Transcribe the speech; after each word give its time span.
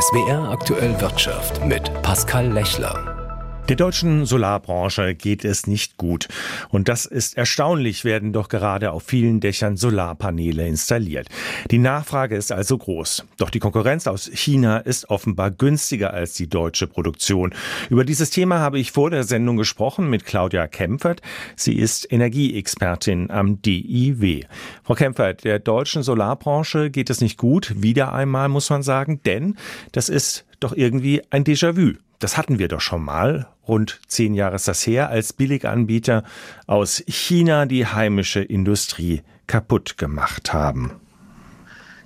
SWR 0.00 0.50
aktuell 0.52 1.00
Wirtschaft 1.00 1.64
mit 1.64 1.90
Pascal 2.02 2.46
Lechler. 2.52 3.17
Der 3.68 3.76
deutschen 3.76 4.24
Solarbranche 4.24 5.14
geht 5.14 5.44
es 5.44 5.66
nicht 5.66 5.98
gut. 5.98 6.26
Und 6.70 6.88
das 6.88 7.04
ist 7.04 7.36
erstaunlich, 7.36 8.02
werden 8.02 8.32
doch 8.32 8.48
gerade 8.48 8.92
auf 8.92 9.02
vielen 9.02 9.40
Dächern 9.40 9.76
Solarpaneele 9.76 10.66
installiert. 10.66 11.28
Die 11.70 11.76
Nachfrage 11.76 12.34
ist 12.34 12.50
also 12.50 12.78
groß. 12.78 13.26
Doch 13.36 13.50
die 13.50 13.58
Konkurrenz 13.58 14.06
aus 14.06 14.30
China 14.32 14.78
ist 14.78 15.10
offenbar 15.10 15.50
günstiger 15.50 16.14
als 16.14 16.32
die 16.32 16.48
deutsche 16.48 16.86
Produktion. 16.86 17.52
Über 17.90 18.06
dieses 18.06 18.30
Thema 18.30 18.58
habe 18.58 18.78
ich 18.78 18.92
vor 18.92 19.10
der 19.10 19.24
Sendung 19.24 19.58
gesprochen 19.58 20.08
mit 20.08 20.24
Claudia 20.24 20.66
Kempfert. 20.66 21.20
Sie 21.54 21.74
ist 21.76 22.10
Energieexpertin 22.10 23.30
am 23.30 23.60
DIW. 23.60 24.44
Frau 24.82 24.94
Kempfert, 24.94 25.44
der 25.44 25.58
deutschen 25.58 26.02
Solarbranche 26.02 26.88
geht 26.88 27.10
es 27.10 27.20
nicht 27.20 27.36
gut. 27.36 27.74
Wieder 27.76 28.14
einmal 28.14 28.48
muss 28.48 28.70
man 28.70 28.82
sagen, 28.82 29.20
denn 29.26 29.58
das 29.92 30.08
ist 30.08 30.46
doch 30.58 30.72
irgendwie 30.72 31.20
ein 31.28 31.44
Déjà-vu. 31.44 31.98
Das 32.18 32.36
hatten 32.36 32.58
wir 32.58 32.68
doch 32.68 32.80
schon 32.80 33.04
mal. 33.04 33.48
Rund 33.66 34.00
zehn 34.08 34.34
Jahre 34.34 34.56
ist 34.56 34.66
das 34.66 34.86
her, 34.86 35.10
als 35.10 35.32
Billiganbieter 35.32 36.24
aus 36.66 37.02
China 37.06 37.66
die 37.66 37.86
heimische 37.86 38.40
Industrie 38.40 39.22
kaputt 39.46 39.98
gemacht 39.98 40.52
haben. 40.52 40.92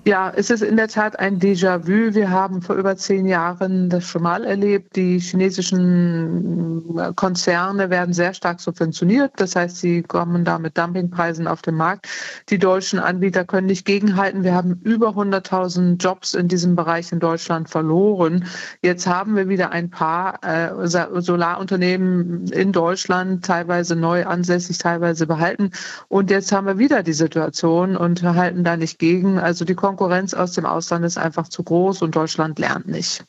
Ja, 0.04 0.32
es 0.34 0.50
ist 0.50 0.64
in 0.64 0.76
der 0.76 0.88
Tat 0.88 1.20
ein 1.20 1.38
Déjà-vu. 1.38 2.12
Wir 2.12 2.28
haben 2.28 2.60
vor 2.60 2.74
über 2.74 2.96
zehn 2.96 3.24
Jahren 3.24 3.88
das 3.88 4.04
schon 4.04 4.24
mal 4.24 4.44
erlebt. 4.44 4.96
Die 4.96 5.20
chinesischen 5.20 6.98
äh, 6.98 7.12
Konzerne 7.14 7.88
werden 7.88 8.12
sehr 8.12 8.34
stark 8.34 8.60
subventioniert. 8.60 9.30
Das 9.36 9.54
heißt, 9.54 9.76
sie 9.76 10.02
kommen 10.02 10.44
da 10.44 10.58
mit 10.58 10.76
Dumpingpreisen 10.76 11.46
auf 11.46 11.62
den 11.62 11.76
Markt. 11.76 12.08
Die 12.48 12.58
deutschen 12.58 12.98
Anbieter 12.98 13.44
können 13.44 13.68
nicht 13.68 13.84
gegenhalten. 13.86 14.42
Wir 14.42 14.54
haben 14.56 14.80
über 14.82 15.10
100.000 15.10 16.02
Jobs 16.02 16.34
in 16.34 16.48
diesem 16.48 16.74
Bereich 16.74 17.12
in 17.12 17.20
Deutschland 17.20 17.70
verloren. 17.70 18.46
Jetzt 18.82 19.06
haben 19.06 19.36
wir 19.36 19.48
wieder 19.48 19.70
ein 19.70 19.88
paar 19.88 20.42
äh, 20.42 20.88
Solarunternehmen 21.20 22.48
in 22.48 22.72
Deutschland, 22.72 23.44
teilweise 23.44 23.94
neu 23.94 24.26
ansässig, 24.26 24.78
teilweise 24.78 25.28
behalten. 25.28 25.70
Und 26.08 26.28
jetzt 26.32 26.50
haben 26.50 26.66
wir 26.66 26.78
wieder 26.78 27.04
die 27.04 27.12
Situation 27.12 27.96
und 27.96 28.24
halten 28.24 28.64
da 28.64 28.76
nicht 28.76 28.98
gegen. 28.98 29.38
Also 29.38 29.64
die 29.64 29.76
Konkurrenz 29.92 30.32
aus 30.32 30.52
dem 30.52 30.64
Ausland 30.64 31.04
ist 31.04 31.18
einfach 31.18 31.48
zu 31.48 31.62
groß 31.62 32.00
und 32.00 32.16
Deutschland 32.16 32.58
lernt 32.58 32.88
nicht. 32.88 33.24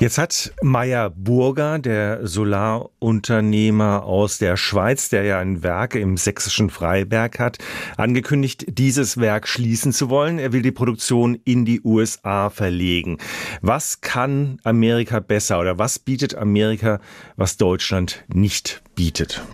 Jetzt 0.00 0.18
hat 0.18 0.52
Meyer 0.60 1.10
Burger, 1.10 1.78
der 1.78 2.26
Solarunternehmer 2.26 4.02
aus 4.02 4.38
der 4.38 4.56
Schweiz, 4.56 5.10
der 5.10 5.22
ja 5.22 5.38
ein 5.38 5.62
Werk 5.62 5.94
im 5.94 6.16
sächsischen 6.16 6.70
Freiberg 6.70 7.38
hat, 7.38 7.58
angekündigt, 7.96 8.64
dieses 8.66 9.18
Werk 9.20 9.46
schließen 9.46 9.92
zu 9.92 10.10
wollen. 10.10 10.40
Er 10.40 10.52
will 10.52 10.62
die 10.62 10.72
Produktion 10.72 11.38
in 11.44 11.64
die 11.64 11.80
USA 11.84 12.50
verlegen. 12.50 13.18
Was 13.62 14.00
kann 14.00 14.58
Amerika 14.64 15.20
besser 15.20 15.60
oder 15.60 15.78
was 15.78 16.00
bietet 16.00 16.34
Amerika, 16.34 16.98
was 17.36 17.56
Deutschland 17.56 18.24
nicht 18.26 18.82
bietet? 18.96 19.44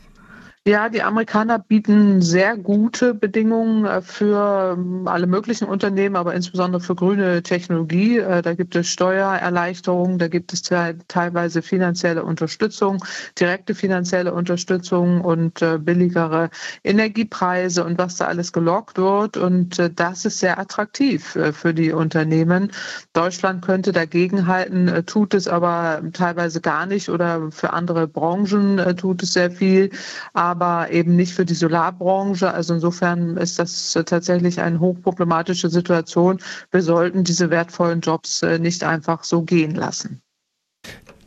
Ja, 0.67 0.89
die 0.89 1.03
Amerikaner 1.03 1.59
bieten 1.59 2.23
sehr 2.23 2.57
gute 2.57 3.13
Bedingungen 3.13 3.85
äh, 3.85 4.01
für 4.01 4.75
ähm, 4.79 5.07
alle 5.07 5.27
möglichen 5.27 5.67
Unternehmen, 5.67 6.17
aber 6.17 6.33
insbesondere 6.35 6.81
für 6.81 6.95
grüne 6.95 7.43
Technologie. 7.43 8.17
Äh, 8.17 8.41
da 8.41 8.55
gibt 8.55 8.75
es 8.75 8.89
Steuererleichterungen, 8.89 10.19
da 10.19 10.29
gibt 10.29 10.55
es 10.55 10.63
teilweise 10.63 11.61
finanzielle 11.61 12.25
Unterstützung, 12.25 13.05
direkte 13.39 13.75
finanzielle 13.75 14.33
Unterstützung 14.33 15.21
und 15.21 15.61
äh, 15.61 15.77
billigere 15.79 16.49
Energiepreise 16.83 17.85
und 17.85 17.99
was 17.99 18.17
da 18.17 18.25
alles 18.25 18.51
gelockt 18.55 18.97
wird. 18.97 19.37
Und 19.37 19.79
das 19.97 20.25
ist 20.25 20.39
sehr 20.39 20.59
attraktiv 20.59 21.39
für 21.53 21.75
die 21.75 21.93
Unternehmen. 21.93 22.71
Deutschland 23.13 23.63
könnte 23.63 23.93
dagegenhalten, 23.93 25.05
tut 25.05 25.35
es 25.35 25.47
aber 25.47 26.01
teilweise 26.15 26.63
gar 26.63 26.87
nicht 26.87 27.11
oder 27.11 27.51
für 27.51 27.75
andere 27.75 28.09
Branchen 28.09 28.97
tut 28.97 29.23
es 29.23 29.35
sehr 29.35 29.51
viel. 29.51 29.91
Aber 30.33 30.54
aber 30.55 30.93
eben 30.93 31.17
nicht 31.17 31.35
für 31.35 31.45
die 31.45 31.55
Solarbranche. 31.55 32.53
Also 32.53 32.75
insofern 32.75 33.37
ist 33.37 33.59
das 33.59 33.99
tatsächlich 34.07 34.61
eine 34.61 34.79
hochproblematische 34.79 35.69
Situation. 35.69 36.39
Wir 36.71 36.83
sollten 36.83 37.25
diese 37.25 37.51
wertvollen 37.51 38.01
Jobs 38.01 38.43
äh, 38.43 38.61
nicht 38.61 38.85
einfach 38.85 39.25
so 39.25 39.43
gehen 39.43 39.75
lassen. 39.75 40.21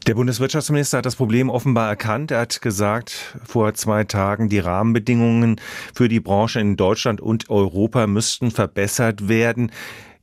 Der 0.07 0.15
Bundeswirtschaftsminister 0.15 0.99
hat 0.99 1.05
das 1.05 1.17
Problem 1.17 1.49
offenbar 1.49 1.89
erkannt. 1.89 2.31
Er 2.31 2.39
hat 2.39 2.61
gesagt 2.61 3.38
vor 3.43 3.73
zwei 3.73 4.05
Tagen, 4.05 4.47
die 4.47 4.59
Rahmenbedingungen 4.59 5.59
für 5.94 6.07
die 6.07 6.21
Branche 6.21 6.61
in 6.61 6.77
Deutschland 6.77 7.19
und 7.19 7.49
Europa 7.49 8.07
müssten 8.07 8.51
verbessert 8.51 9.27
werden. 9.27 9.73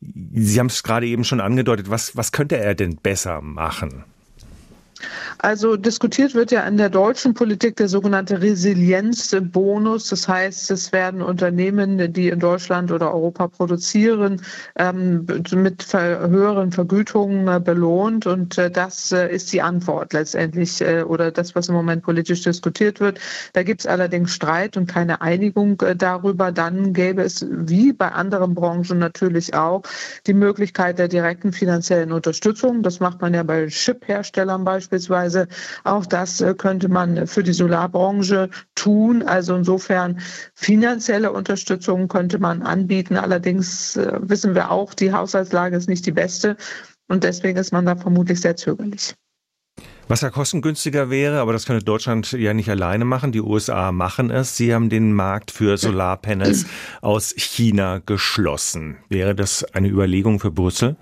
Sie 0.00 0.59
haben 0.59 0.69
es 0.69 0.82
gerade 0.82 1.06
eben 1.06 1.25
schon 1.25 1.41
angedeutet. 1.41 1.91
Was, 1.91 2.16
was 2.16 2.32
könnte 2.32 2.56
er 2.56 2.75
denn 2.75 2.97
besser 2.97 3.42
machen? 3.42 4.04
Also 5.38 5.77
diskutiert 5.77 6.34
wird 6.34 6.50
ja 6.50 6.62
in 6.62 6.77
der 6.77 6.88
deutschen 6.88 7.34
Politik 7.34 7.77
der 7.77 7.88
sogenannte 7.88 8.41
Resilienzbonus. 8.41 10.09
Das 10.09 10.27
heißt, 10.27 10.71
es 10.71 10.93
werden 10.93 11.22
Unternehmen, 11.22 12.12
die 12.12 12.28
in 12.28 12.41
Deutschland 12.41 12.91
oder 12.91 13.12
Europa 13.12 13.49
produzieren, 13.49 14.41
ähm, 14.77 15.27
mit 15.53 15.93
höheren 15.93 16.72
Vergütungen 16.72 17.49
äh, 17.49 17.60
belohnt. 17.60 18.27
Und 18.27 18.56
äh, 18.59 18.71
das 18.71 19.12
äh, 19.12 19.28
ist 19.28 19.53
die 19.53 19.60
Antwort 19.60 20.12
letztendlich 20.12 20.83
oder 21.06 21.31
das, 21.31 21.54
was 21.54 21.69
im 21.69 21.75
Moment 21.75 22.03
politisch 22.03 22.43
diskutiert 22.43 23.00
wird. 23.00 23.21
Da 23.53 23.62
gibt 23.62 23.83
es 23.83 23.87
allerdings 23.87 24.33
Streit 24.33 24.77
und 24.77 24.87
keine 24.87 25.21
Einigung 25.21 25.83
darüber. 25.97 26.53
Dann 26.53 26.93
gäbe 26.93 27.22
es 27.22 27.47
wie 27.50 27.93
bei 27.93 28.09
anderen 28.09 28.54
Branchen 28.54 28.99
natürlich 28.99 29.54
auch 29.54 29.83
die 30.27 30.34
Möglichkeit 30.34 30.99
der 30.99 31.09
direkten 31.09 31.53
finanziellen 31.53 32.12
Unterstützung. 32.12 32.83
Das 32.83 33.00
macht 33.00 33.21
man 33.21 33.34
ja 33.34 33.43
bei 33.43 33.66
Chip-Herstellern 33.66 34.65
beispielsweise 34.65 34.94
beziehungsweise 34.94 35.49
auch 35.84 36.06
das 36.06 36.41
äh, 36.41 36.55
könnte 36.55 36.88
man 36.88 37.27
für 37.27 37.43
die 37.43 37.53
Solarbranche 37.53 38.50
tun. 38.75 39.22
Also 39.22 39.55
insofern 39.55 40.21
finanzielle 40.55 41.32
Unterstützung 41.32 42.09
könnte 42.09 42.38
man 42.38 42.62
anbieten. 42.62 43.16
Allerdings 43.16 43.97
äh, 43.97 44.19
wissen 44.22 44.54
wir 44.54 44.71
auch, 44.71 44.94
die 44.94 45.12
Haushaltslage 45.12 45.77
ist 45.77 45.88
nicht 45.88 46.06
die 46.06 46.12
beste 46.12 46.56
und 47.09 47.25
deswegen 47.25 47.59
ist 47.59 47.72
man 47.72 47.87
da 47.87 47.97
vermutlich 47.97 48.41
sehr 48.41 48.56
zögerlich. 48.56 49.15
Was 50.06 50.21
ja 50.21 50.28
kostengünstiger 50.28 51.09
wäre, 51.09 51.41
aber 51.41 51.54
das 51.54 51.65
könnte 51.65 51.84
Deutschland 51.84 52.31
ja 52.33 52.53
nicht 52.53 52.69
alleine 52.69 53.06
machen. 53.06 53.33
Die 53.33 53.41
USA 53.41 53.91
machen 53.91 54.31
es. 54.31 54.56
Sie 54.56 54.75
haben 54.75 54.91
den 54.91 55.15
Markt 55.15 55.50
für 55.50 55.78
Solarpanels 55.78 56.66
aus 57.00 57.34
China 57.37 58.00
geschlossen. 58.04 58.99
Wäre 59.09 59.34
das 59.34 59.65
eine 59.65 59.88
Überlegung 59.88 60.41
für 60.41 60.50
Brüssel? 60.50 60.97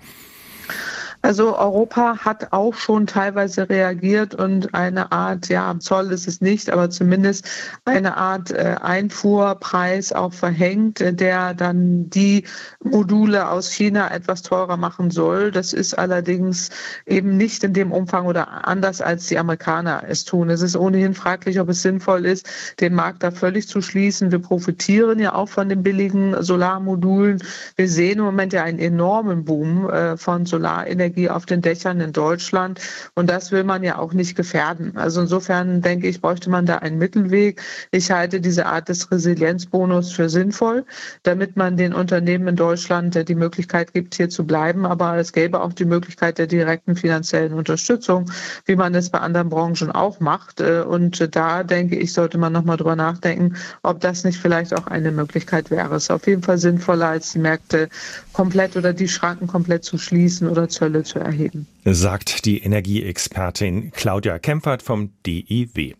Also 1.25 1.57
Europa 1.57 2.17
hat 2.17 2.51
auch 2.51 2.73
schon 2.73 3.07
teilweise 3.07 3.69
reagiert 3.69 4.35
und 4.35 4.75
eine 4.75 5.13
Art, 5.13 5.47
ja, 5.47 5.73
Zoll 5.79 6.11
ist 6.11 6.27
es 6.27 6.41
nicht, 6.41 6.69
aber 6.69 6.89
zumindest 6.89 7.47
eine 7.85 8.17
Art 8.17 8.51
äh, 8.51 8.75
Einfuhrpreis 8.81 10.11
auch 10.11 10.33
verhängt, 10.33 10.99
äh, 10.99 11.13
der 11.13 11.53
dann 11.53 12.09
die 12.09 12.43
Module 12.83 13.47
aus 13.47 13.71
China 13.71 14.11
etwas 14.11 14.41
teurer 14.41 14.75
machen 14.75 15.11
soll. 15.11 15.51
Das 15.51 15.71
ist 15.71 15.97
allerdings 15.97 16.71
eben 17.05 17.37
nicht 17.37 17.63
in 17.63 17.71
dem 17.71 17.93
Umfang 17.93 18.25
oder 18.25 18.67
anders 18.67 18.99
als 18.99 19.27
die 19.27 19.39
Amerikaner 19.39 20.03
es 20.05 20.25
tun. 20.25 20.49
Es 20.49 20.61
ist 20.61 20.75
ohnehin 20.75 21.13
fraglich, 21.13 21.57
ob 21.61 21.69
es 21.69 21.83
sinnvoll 21.83 22.25
ist, 22.25 22.49
den 22.81 22.93
Markt 22.95 23.23
da 23.23 23.31
völlig 23.31 23.69
zu 23.69 23.81
schließen. 23.81 24.29
Wir 24.33 24.39
profitieren 24.39 25.19
ja 25.19 25.33
auch 25.33 25.47
von 25.47 25.69
den 25.69 25.83
billigen 25.83 26.43
Solarmodulen. 26.43 27.41
Wir 27.77 27.87
sehen 27.87 28.19
im 28.19 28.25
Moment 28.25 28.51
ja 28.51 28.63
einen 28.63 28.79
enormen 28.79 29.45
Boom 29.45 29.89
äh, 29.89 30.17
von 30.17 30.45
Solarenergie 30.45 31.12
Energie 31.13 31.29
auf 31.29 31.45
den 31.45 31.61
Dächern 31.61 31.99
in 32.01 32.11
Deutschland. 32.11 32.79
Und 33.15 33.29
das 33.29 33.51
will 33.51 33.63
man 33.63 33.83
ja 33.83 33.97
auch 33.97 34.13
nicht 34.13 34.35
gefährden. 34.35 34.97
Also 34.97 35.21
insofern 35.21 35.81
denke 35.81 36.07
ich, 36.07 36.21
bräuchte 36.21 36.49
man 36.49 36.65
da 36.65 36.77
einen 36.77 36.97
Mittelweg. 36.97 37.61
Ich 37.91 38.11
halte 38.11 38.41
diese 38.41 38.65
Art 38.65 38.89
des 38.89 39.11
Resilienzbonus 39.11 40.11
für 40.11 40.29
sinnvoll, 40.29 40.85
damit 41.23 41.55
man 41.55 41.77
den 41.77 41.93
Unternehmen 41.93 42.47
in 42.47 42.55
Deutschland 42.55 43.27
die 43.27 43.35
Möglichkeit 43.35 43.93
gibt, 43.93 44.15
hier 44.15 44.29
zu 44.29 44.45
bleiben. 44.45 44.85
Aber 44.85 45.17
es 45.17 45.31
gäbe 45.33 45.61
auch 45.61 45.73
die 45.73 45.85
Möglichkeit 45.85 46.37
der 46.37 46.47
direkten 46.47 46.95
finanziellen 46.95 47.53
Unterstützung, 47.53 48.31
wie 48.65 48.75
man 48.75 48.95
es 48.95 49.09
bei 49.09 49.19
anderen 49.19 49.49
Branchen 49.49 49.91
auch 49.91 50.19
macht. 50.19 50.61
Und 50.61 51.35
da 51.35 51.63
denke 51.63 51.95
ich, 51.95 52.13
sollte 52.13 52.37
man 52.37 52.53
nochmal 52.53 52.77
drüber 52.77 52.95
nachdenken, 52.95 53.55
ob 53.83 53.99
das 53.99 54.23
nicht 54.23 54.39
vielleicht 54.39 54.73
auch 54.73 54.87
eine 54.87 55.11
Möglichkeit 55.11 55.69
wäre. 55.69 55.95
Es 55.95 56.03
ist 56.03 56.11
auf 56.11 56.27
jeden 56.27 56.41
Fall 56.41 56.57
sinnvoller, 56.57 57.07
als 57.07 57.33
die 57.33 57.39
Märkte 57.39 57.89
komplett 58.31 58.75
oder 58.75 58.93
die 58.93 59.07
Schranken 59.07 59.47
komplett 59.47 59.83
zu 59.83 59.97
schließen 59.97 60.47
oder 60.47 60.69
Zölle 60.69 61.02
zu 61.03 61.19
erheben. 61.19 61.67
Sagt 61.85 62.45
die 62.45 62.63
Energieexpertin 62.63 63.91
Claudia 63.91 64.39
Kempfert 64.39 64.81
vom 64.81 65.11
DIW. 65.25 65.93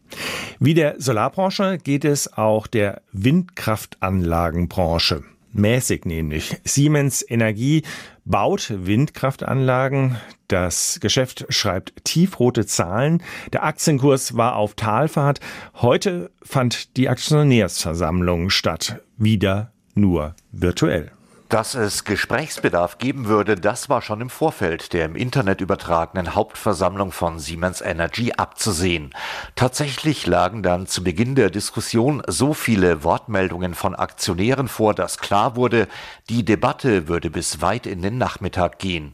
Wie 0.59 0.73
der 0.73 0.95
Solarbranche 1.00 1.77
geht 1.77 2.05
es 2.05 2.33
auch 2.33 2.67
der 2.67 3.01
Windkraftanlagenbranche. 3.11 5.23
Mäßig 5.53 6.05
nämlich. 6.05 6.57
Siemens 6.63 7.23
Energie 7.27 7.83
baut 8.25 8.73
Windkraftanlagen. 8.75 10.17
Das 10.47 11.00
Geschäft 11.00 11.45
schreibt 11.50 12.03
tiefrote 12.03 12.65
Zahlen. 12.65 13.21
Der 13.53 13.63
Aktienkurs 13.63 14.35
war 14.35 14.55
auf 14.55 14.73
Talfahrt. 14.73 15.39
Heute 15.75 16.31
fand 16.41 16.97
die 16.97 17.07
Aktionärsversammlung 17.07 18.50
statt. 18.50 19.01
Wieder 19.17 19.71
nur 19.94 20.35
virtuell. 20.51 21.11
Dass 21.53 21.75
es 21.75 22.03
Gesprächsbedarf 22.03 22.97
geben 22.97 23.27
würde, 23.27 23.53
das 23.53 23.88
war 23.88 24.01
schon 24.01 24.21
im 24.21 24.31
Vorfeld 24.31 24.91
der 24.91 25.05
im 25.05 25.15
Internet 25.15 25.61
übertragenen 25.61 26.33
Hauptversammlung 26.33 27.11
von 27.11 27.38
Siemens 27.38 27.79
Energy 27.79 28.33
abzusehen. 28.35 29.13
Tatsächlich 29.53 30.25
lagen 30.25 30.63
dann 30.63 30.88
zu 30.88 31.03
Beginn 31.03 31.35
der 31.35 31.51
Diskussion 31.51 32.23
so 32.25 32.55
viele 32.55 33.03
Wortmeldungen 33.03 33.75
von 33.75 33.94
Aktionären 33.94 34.67
vor, 34.67 34.95
dass 34.95 35.19
klar 35.19 35.55
wurde, 35.55 35.88
die 36.27 36.44
Debatte 36.44 37.07
würde 37.07 37.29
bis 37.29 37.61
weit 37.61 37.85
in 37.85 38.01
den 38.01 38.17
Nachmittag 38.17 38.79
gehen. 38.79 39.13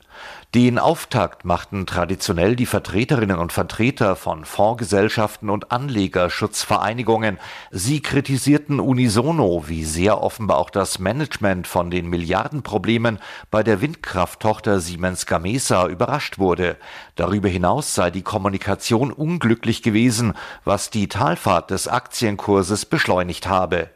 Den 0.56 0.80
Auftakt 0.80 1.46
machten 1.46 1.86
traditionell 1.86 2.56
die 2.56 2.66
Vertreterinnen 2.66 3.38
und 3.38 3.54
Vertreter 3.54 4.16
von 4.16 4.46
Fondsgesellschaften 4.46 5.48
und 5.52 5.72
Anlegerschutzvereinigungen. 5.72 7.38
Sie 7.70 8.02
kritisierten 8.02 8.80
unisono, 8.80 9.66
wie 9.68 9.86
sehr 9.86 10.24
offenbar 10.24 10.58
auch 10.58 10.72
das 10.72 10.98
Management 10.98 11.68
von 11.68 11.92
den 11.92 12.10
Milliardenproblemen 12.10 13.20
bei 13.52 13.62
der 13.62 13.80
Windkrafttochter 13.82 14.80
Siemens 14.80 15.28
Gamesa 15.28 15.86
überrascht 15.86 16.40
wurde. 16.40 16.78
Darüber 17.14 17.48
hinaus 17.48 17.94
sei 17.94 18.10
die 18.10 18.24
Kommunikation 18.24 19.12
unglücklich 19.12 19.84
gewesen, 19.84 20.34
was 20.66 20.90
die 20.90 21.08
Talfahrt 21.10 21.70
des 21.70 21.88
Aktienkurses 21.88 22.88
beschleunigt 22.88 23.48
habe. 23.48 23.92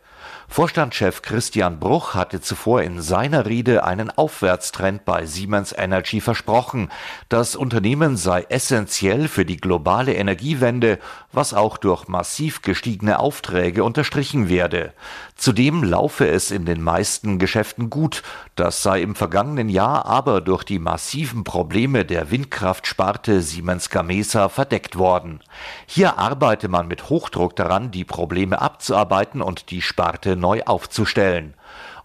Vorstandschef 0.54 1.24
Christian 1.24 1.80
Bruch 1.80 2.14
hatte 2.14 2.40
zuvor 2.40 2.84
in 2.84 3.02
seiner 3.02 3.48
Rede 3.48 3.86
einen 3.86 4.12
Aufwärtstrend 4.12 5.04
bei 5.04 5.26
Siemens 5.26 5.74
Energy 5.76 6.22
versprochen. 6.22 6.92
Das 7.28 7.56
Unternehmen 7.56 8.18
sei 8.18 8.46
essentiell 8.50 9.28
für 9.28 9.46
die 9.46 9.58
globale 9.58 10.14
Energiewende, 10.14 11.00
was 11.32 11.56
auch 11.56 11.78
durch 11.78 12.08
massiv 12.08 12.62
gestiegene 12.62 13.18
Aufträge 13.18 13.84
unterstrichen 13.84 14.48
werde. 14.48 14.94
Zudem 15.36 15.84
laufe 15.84 16.28
es 16.28 16.52
in 16.52 16.66
den 16.66 16.84
meisten 16.84 17.40
Geschäften 17.40 17.90
gut. 17.90 18.22
Das 18.56 18.84
sei 18.84 19.02
im 19.02 19.16
vergangenen 19.16 19.68
Jahr 19.68 20.06
aber 20.06 20.40
durch 20.40 20.64
die 20.64 20.78
massiven 20.78 21.44
Probleme 21.44 22.06
der 22.06 22.30
Windkraftsparte 22.30 23.42
Siemens 23.42 23.90
Gamesa 23.90 24.48
verdeckt 24.48 24.96
worden. 24.96 25.40
Hier 25.88 26.20
arbeite 26.20 26.68
man 26.68 26.88
mit 26.88 27.10
Hochdruck 27.10 27.56
daran, 27.56 27.90
die 27.90 28.06
Probleme 28.06 28.62
abzuarbeiten 28.62 29.42
und 29.42 29.72
die 29.72 29.82
Sparte 29.82 30.36
neu 30.36 30.62
aufzustellen. 30.66 31.56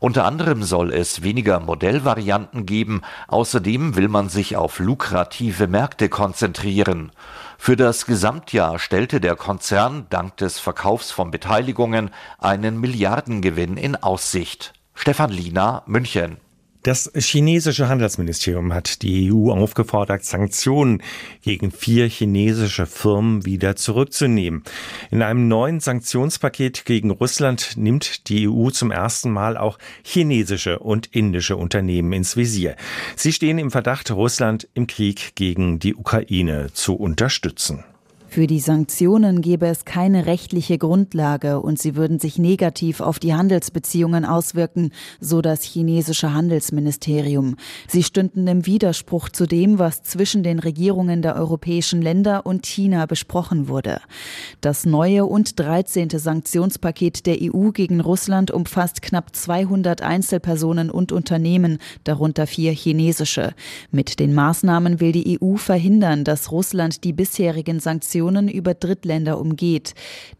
Unter 0.00 0.24
anderem 0.24 0.62
soll 0.62 0.90
es 0.90 1.22
weniger 1.22 1.60
Modellvarianten 1.60 2.64
geben, 2.64 3.02
außerdem 3.26 3.96
will 3.96 4.08
man 4.08 4.30
sich 4.30 4.56
auf 4.56 4.78
lukrative 4.78 5.66
Märkte 5.66 6.08
konzentrieren. 6.08 7.12
Für 7.58 7.76
das 7.76 8.06
Gesamtjahr 8.06 8.78
stellte 8.78 9.20
der 9.20 9.36
Konzern 9.36 10.06
dank 10.08 10.38
des 10.38 10.60
Verkaufs 10.60 11.10
von 11.10 11.30
Beteiligungen 11.30 12.10
einen 12.38 12.80
Milliardengewinn 12.80 13.76
in 13.76 13.96
Aussicht. 13.96 14.72
Stefan 15.00 15.30
Liener, 15.30 15.84
München. 15.86 16.38
Das 16.82 17.10
chinesische 17.14 17.88
Handelsministerium 17.88 18.74
hat 18.74 19.02
die 19.02 19.32
EU 19.32 19.52
aufgefordert, 19.52 20.24
Sanktionen 20.24 21.02
gegen 21.40 21.70
vier 21.70 22.08
chinesische 22.08 22.84
Firmen 22.84 23.44
wieder 23.44 23.76
zurückzunehmen. 23.76 24.64
In 25.12 25.22
einem 25.22 25.46
neuen 25.46 25.78
Sanktionspaket 25.78 26.84
gegen 26.84 27.12
Russland 27.12 27.76
nimmt 27.76 28.28
die 28.28 28.48
EU 28.48 28.70
zum 28.70 28.90
ersten 28.90 29.30
Mal 29.30 29.56
auch 29.56 29.78
chinesische 30.02 30.80
und 30.80 31.06
indische 31.06 31.56
Unternehmen 31.56 32.12
ins 32.12 32.36
Visier. 32.36 32.74
Sie 33.14 33.32
stehen 33.32 33.58
im 33.58 33.70
Verdacht, 33.70 34.10
Russland 34.10 34.68
im 34.74 34.88
Krieg 34.88 35.36
gegen 35.36 35.78
die 35.78 35.94
Ukraine 35.94 36.72
zu 36.72 36.96
unterstützen. 36.96 37.84
Für 38.30 38.46
die 38.46 38.60
Sanktionen 38.60 39.40
gäbe 39.40 39.68
es 39.68 39.86
keine 39.86 40.26
rechtliche 40.26 40.76
Grundlage 40.76 41.60
und 41.60 41.78
sie 41.78 41.96
würden 41.96 42.18
sich 42.18 42.38
negativ 42.38 43.00
auf 43.00 43.18
die 43.18 43.32
Handelsbeziehungen 43.32 44.26
auswirken, 44.26 44.90
so 45.18 45.40
das 45.40 45.62
chinesische 45.62 46.34
Handelsministerium. 46.34 47.56
Sie 47.88 48.02
stünden 48.02 48.46
im 48.46 48.66
Widerspruch 48.66 49.30
zu 49.30 49.46
dem, 49.46 49.78
was 49.78 50.02
zwischen 50.02 50.42
den 50.42 50.58
Regierungen 50.58 51.22
der 51.22 51.36
europäischen 51.36 52.02
Länder 52.02 52.44
und 52.44 52.66
China 52.66 53.06
besprochen 53.06 53.66
wurde. 53.66 53.98
Das 54.60 54.84
neue 54.84 55.24
und 55.24 55.58
13. 55.58 56.10
Sanktionspaket 56.10 57.24
der 57.24 57.38
EU 57.40 57.70
gegen 57.70 58.00
Russland 58.00 58.50
umfasst 58.50 59.00
knapp 59.00 59.34
200 59.34 60.02
Einzelpersonen 60.02 60.90
und 60.90 61.12
Unternehmen, 61.12 61.78
darunter 62.04 62.46
vier 62.46 62.72
chinesische. 62.72 63.54
Mit 63.90 64.20
den 64.20 64.34
Maßnahmen 64.34 65.00
will 65.00 65.12
die 65.12 65.38
EU 65.40 65.56
verhindern, 65.56 66.24
dass 66.24 66.52
Russland 66.52 67.04
die 67.04 67.14
bisherigen 67.14 67.80
Sanktionen 67.80 68.17
Sanktionen 68.18 68.48
über 68.48 68.74
Drittländer 68.74 69.38
umgeht. 69.38 69.94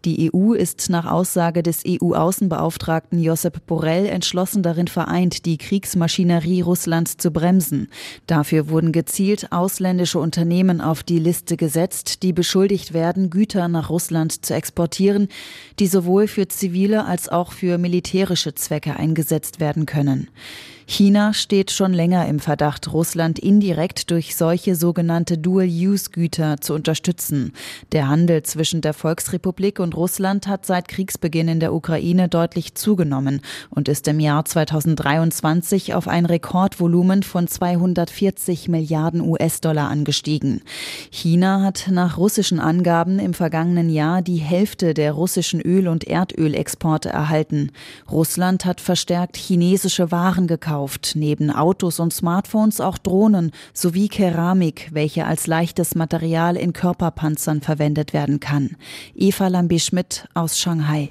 Die 0.05 0.33
EU 0.35 0.53
ist 0.53 0.91
nach 0.91 1.07
Aussage 1.07 1.63
des 1.63 1.85
EU-Außenbeauftragten 1.87 3.23
Josep 3.23 3.65
Borrell 3.67 4.07
entschlossen 4.07 4.65
darin 4.65 4.89
vereint, 4.89 5.47
die 5.47 5.59
Kriegsmaschinerie 5.59 6.63
Russlands 6.63 7.19
zu 7.19 7.31
bremsen. 7.31 7.89
Dafür 8.27 8.69
wurden 8.69 8.91
gezielt 8.91 9.53
ausländische 9.53 10.19
Unternehmen 10.19 10.81
auf 10.81 11.05
die 11.05 11.21
Liste 11.21 11.57
gesetzt, 11.57 12.25
die 12.25 12.33
beschuldigt 12.33 12.95
werden, 12.95 13.31
Güter 13.31 13.69
nach 13.69 13.91
Russland 13.91 14.45
zu 14.45 14.55
exportieren, 14.55 15.29
die 15.79 15.87
sowohl 15.87 16.27
für 16.27 16.49
zivile 16.49 17.05
als 17.05 17.29
auch 17.29 17.53
für 17.53 17.79
militärische 17.79 18.55
Zwecke 18.55 18.97
eingesetzt 18.97 19.61
werden 19.61 19.87
können. 19.87 20.29
China 20.91 21.35
steht 21.35 21.71
schon 21.71 21.93
länger 21.93 22.27
im 22.29 22.41
Verdacht, 22.41 22.91
Russland 22.95 23.39
indirekt 23.39 24.11
durch 24.11 24.35
solche 24.35 24.75
sogenannte 24.75 25.37
Dual-Use-Güter 25.37 26.63
zu 26.63 26.73
unterstützen. 26.73 27.53
Der 27.93 28.09
Handel 28.09 28.43
zwischen 28.43 28.81
der 28.81 28.95
Volksrepublik 28.95 29.81
und 29.81 29.95
Russland 29.95 30.47
hat 30.47 30.65
seit 30.65 30.89
Kriegsbeginn 30.89 31.49
in 31.49 31.61
der 31.61 31.75
Ukraine 31.75 32.31
deutlich 32.31 32.75
zugenommen 32.75 33.43
und 33.69 33.91
ist 33.91 34.09
im 34.09 34.19
Jahr 34.19 34.47
2023 34.47 35.93
auf 35.93 36.09
ein 36.09 36.25
Rekordvolumen 36.25 37.23
von 37.23 37.47
240 37.47 38.69
Milliarden 38.69 39.21
US-Dollar 39.21 39.91
angestiegen. 39.91 40.63
China 41.11 41.63
hat 41.63 41.89
nach 41.91 42.17
russischen 42.17 42.61
Angaben 42.61 43.19
im 43.19 43.35
vergangenen 43.35 43.91
Jahr 43.91 44.23
die 44.23 44.39
Hälfte 44.39 44.95
der 44.95 45.13
russischen 45.13 45.61
Öl- 45.61 45.87
und 45.87 46.05
Erdölexporte 46.05 47.11
erhalten. 47.11 47.73
Russland 48.11 48.65
hat 48.65 48.81
verstärkt 48.81 49.37
chinesische 49.37 50.11
Waren 50.11 50.47
gekauft 50.47 50.78
gekauft, 50.79 51.13
neben 51.17 51.51
Autos 51.51 51.99
und 51.99 52.13
Smartphones 52.13 52.81
auch 52.81 52.99
Drohnen 52.99 53.51
sowie 53.73 54.09
Keramik, 54.09 54.89
welche 54.93 55.27
als 55.27 55.47
leichtes 55.47 55.95
Material 55.95 56.57
in 56.57 56.73
Körperpanzern 56.73 57.61
verwendet 57.61 58.13
werden 58.13 58.39
kann. 58.39 58.77
Eva 59.15 59.49
Lambi-Schmidt 59.49 60.29
aus 60.35 60.59
Shanghai. 60.59 61.11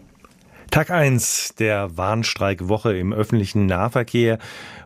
Tag 0.71 0.91
1 0.91 1.55
der 1.59 1.97
Warnstreikwoche 1.97 2.95
im 2.97 3.13
öffentlichen 3.13 3.65
Nahverkehr 3.67 4.37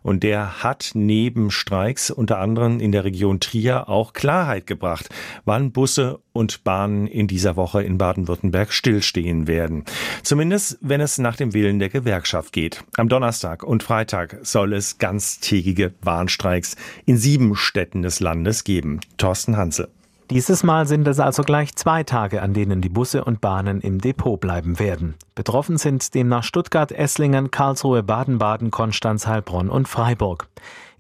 und 0.04 0.24
der 0.24 0.64
hat 0.64 0.92
neben 0.94 1.52
Streiks 1.52 2.12
unter 2.12 2.40
anderem 2.40 2.80
in 2.80 2.92
der 2.92 3.04
Region 3.04 3.40
Trier 3.40 3.90
auch 3.90 4.14
Klarheit 4.14 4.68
gebracht, 4.68 5.10
wann 5.44 5.72
Busse 5.72 6.20
und 6.34 6.64
Bahnen 6.64 7.08
in 7.08 7.28
dieser 7.28 7.56
Woche 7.56 7.84
in 7.84 7.98
Baden-Württemberg 7.98 8.72
stillstehen 8.72 9.48
werden. 9.48 9.84
Zumindest 10.24 10.78
wenn 10.82 11.02
es 11.02 11.18
nach 11.18 11.36
dem 11.36 11.54
Willen 11.54 11.80
der 11.80 11.90
Gewerkschaft 11.90 12.54
geht. 12.54 12.84
Am 12.98 13.10
Donnerstag 13.10 13.64
und 13.64 13.84
Freitag 13.84 14.38
soll 14.44 14.74
es 14.74 14.98
ganztägige 14.98 15.94
Warnstreiks 16.02 16.76
in 17.06 17.18
sieben 17.18 17.56
Städten 17.56 18.02
des 18.02 18.20
Landes 18.20 18.64
geben. 18.64 19.00
Thorsten 19.18 19.58
Hansel. 19.58 19.90
Dieses 20.32 20.64
Mal 20.64 20.88
sind 20.88 21.06
es 21.10 21.20
also 21.20 21.44
gleich 21.44 21.76
zwei 21.76 22.04
Tage, 22.04 22.42
an 22.42 22.54
denen 22.54 22.80
die 22.80 22.88
Busse 22.88 23.26
und 23.26 23.42
Bahnen 23.42 23.82
im 23.82 24.00
Depot 24.00 24.40
bleiben 24.40 24.80
werden. 24.80 25.16
Betroffen 25.36 25.78
sind 25.78 26.16
demnach 26.16 26.46
Stuttgart, 26.46 26.94
Esslingen, 26.94 27.52
Karlsruhe, 27.52 28.02
Baden-Baden, 28.02 28.72
Konstanz, 28.72 29.28
Heilbronn 29.28 29.70
und 29.70 29.90
Freiburg. 29.90 30.48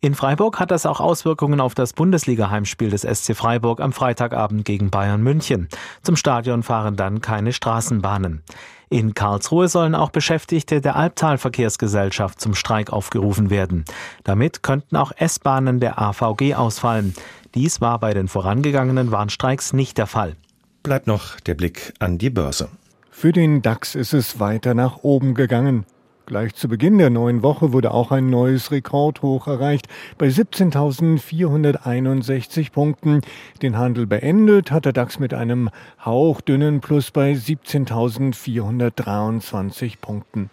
In 0.01 0.15
Freiburg 0.15 0.59
hat 0.59 0.69
das 0.69 0.85
auch 0.85 0.99
Auswirkungen 0.99 1.61
auf 1.61 1.75
das 1.75 1.93
Bundesliga-Heimspiel 1.93 2.89
des 2.89 3.03
SC 3.03 3.33
Freiburg 3.33 3.79
am 3.79 3.93
Freitagabend 3.93 4.65
gegen 4.65 4.89
Bayern 4.89 5.23
München. 5.23 5.69
Zum 6.03 6.17
Stadion 6.17 6.61
fahren 6.61 6.97
dann 6.97 7.21
keine 7.21 7.53
Straßenbahnen. 7.53 8.43
In 8.91 9.13
Karlsruhe 9.13 9.69
sollen 9.69 9.95
auch 9.95 10.09
Beschäftigte 10.09 10.81
der 10.81 10.97
Albtal-Verkehrsgesellschaft 10.97 12.41
zum 12.41 12.53
Streik 12.53 12.91
aufgerufen 12.91 13.49
werden. 13.49 13.85
Damit 14.25 14.63
könnten 14.63 14.97
auch 14.97 15.13
S-Bahnen 15.15 15.79
der 15.79 15.97
AVG 15.97 16.55
ausfallen. 16.55 17.15
Dies 17.55 17.79
war 17.79 17.99
bei 17.99 18.13
den 18.13 18.27
vorangegangenen 18.27 19.11
Warnstreiks 19.11 19.71
nicht 19.71 19.97
der 19.97 20.07
Fall. 20.07 20.35
Bleibt 20.83 21.07
noch 21.07 21.39
der 21.39 21.53
Blick 21.53 21.93
an 21.99 22.17
die 22.17 22.29
Börse. 22.29 22.67
Für 23.11 23.31
den 23.31 23.61
DAX 23.61 23.95
ist 23.95 24.13
es 24.13 24.41
weiter 24.41 24.73
nach 24.73 24.97
oben 25.03 25.35
gegangen. 25.35 25.85
Gleich 26.31 26.55
zu 26.55 26.67
Beginn 26.69 26.97
der 26.97 27.09
neuen 27.09 27.43
Woche 27.43 27.73
wurde 27.73 27.91
auch 27.91 28.11
ein 28.11 28.29
neues 28.29 28.71
Rekordhoch 28.71 29.47
erreicht 29.47 29.89
bei 30.17 30.27
17.461 30.27 32.71
Punkten. 32.71 33.19
Den 33.61 33.77
Handel 33.77 34.07
beendet 34.07 34.71
hat 34.71 34.85
der 34.85 34.93
DAX 34.93 35.19
mit 35.19 35.33
einem 35.33 35.69
hauchdünnen 36.05 36.79
Plus 36.79 37.11
bei 37.11 37.33
17.423 37.33 39.95
Punkten. 39.99 40.49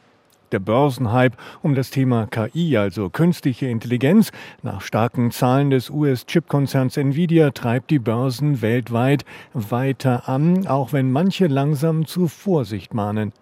Der 0.51 0.59
Börsenhype 0.59 1.37
um 1.63 1.77
das 1.77 1.91
Thema 1.91 2.27
KI, 2.27 2.77
also 2.77 3.09
künstliche 3.09 3.69
Intelligenz, 3.69 4.33
nach 4.65 4.81
starken 4.81 5.31
Zahlen 5.31 5.71
des 5.71 5.91
US-Chip-Konzerns 5.91 6.97
Nvidia 6.97 7.53
treibt 7.53 7.93
die 7.93 8.01
Börsen 8.01 8.63
weltweit 8.63 9.25
weiter 9.55 10.29
an, 10.29 10.67
auch 10.67 10.93
wenn 10.93 11.13
manche 11.13 11.47
langsam 11.47 12.05
zu 12.05 12.27
Vorsicht 12.27 12.95
mahnen. 12.95 13.33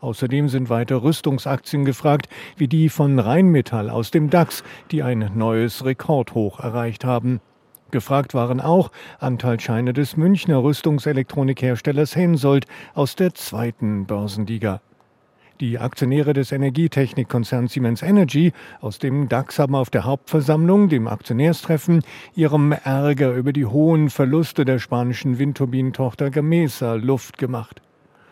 Außerdem 0.00 0.48
sind 0.48 0.68
weiter 0.68 1.02
Rüstungsaktien 1.02 1.84
gefragt, 1.84 2.28
wie 2.56 2.68
die 2.68 2.88
von 2.88 3.18
Rheinmetall 3.18 3.90
aus 3.90 4.10
dem 4.10 4.30
DAX, 4.30 4.62
die 4.90 5.02
ein 5.02 5.30
neues 5.34 5.84
Rekordhoch 5.84 6.60
erreicht 6.60 7.04
haben. 7.04 7.40
Gefragt 7.90 8.34
waren 8.34 8.60
auch 8.60 8.90
Anteilscheine 9.20 9.92
des 9.92 10.16
Münchner 10.16 10.62
Rüstungselektronikherstellers 10.62 12.16
Hensoldt 12.16 12.66
aus 12.94 13.16
der 13.16 13.34
zweiten 13.34 14.06
Börsenliga. 14.06 14.80
Die 15.60 15.78
Aktionäre 15.78 16.34
des 16.34 16.52
Energietechnikkonzerns 16.52 17.72
Siemens 17.72 18.02
Energy 18.02 18.52
aus 18.82 18.98
dem 18.98 19.30
DAX 19.30 19.58
haben 19.58 19.74
auf 19.74 19.88
der 19.88 20.04
Hauptversammlung, 20.04 20.90
dem 20.90 21.06
Aktionärstreffen, 21.08 22.02
ihrem 22.34 22.72
Ärger 22.72 23.32
über 23.32 23.54
die 23.54 23.64
hohen 23.64 24.10
Verluste 24.10 24.66
der 24.66 24.78
spanischen 24.78 25.38
Windturbinentochter 25.38 26.28
Gamesa 26.28 26.94
Luft 26.94 27.38
gemacht. 27.38 27.80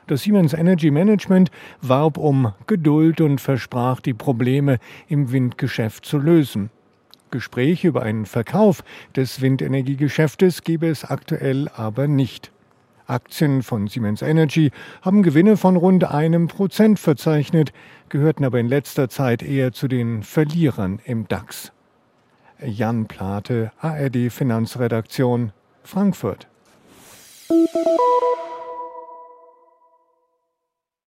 Das 0.06 0.22
Siemens 0.22 0.52
Energy 0.52 0.90
Management 0.90 1.50
warb 1.80 2.18
um 2.18 2.52
Geduld 2.66 3.22
und 3.22 3.40
versprach, 3.40 4.00
die 4.00 4.12
Probleme 4.12 4.78
im 5.08 5.32
Windgeschäft 5.32 6.04
zu 6.04 6.18
lösen. 6.18 6.68
Gespräche 7.30 7.88
über 7.88 8.02
einen 8.02 8.26
Verkauf 8.26 8.84
des 9.16 9.40
Windenergiegeschäftes 9.40 10.62
gebe 10.62 10.88
es 10.88 11.04
aktuell 11.04 11.68
aber 11.74 12.06
nicht. 12.06 12.52
Aktien 13.06 13.62
von 13.62 13.88
Siemens 13.88 14.20
Energy 14.20 14.72
haben 15.00 15.22
Gewinne 15.22 15.56
von 15.56 15.76
rund 15.76 16.04
einem 16.04 16.48
Prozent 16.48 16.98
verzeichnet, 16.98 17.72
gehörten 18.10 18.44
aber 18.44 18.60
in 18.60 18.68
letzter 18.68 19.08
Zeit 19.08 19.42
eher 19.42 19.72
zu 19.72 19.88
den 19.88 20.22
Verlierern 20.22 21.00
im 21.04 21.26
DAX. 21.28 21.72
Jan 22.62 23.06
Plate, 23.06 23.72
ARD 23.80 24.30
Finanzredaktion, 24.30 25.52
Frankfurt. 25.82 26.46